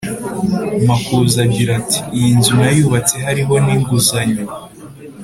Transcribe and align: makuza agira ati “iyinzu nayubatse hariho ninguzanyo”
makuza 0.87 1.37
agira 1.47 1.71
ati 1.81 1.99
“iyinzu 2.17 2.51
nayubatse 2.59 3.15
hariho 3.25 3.53
ninguzanyo” 3.65 4.45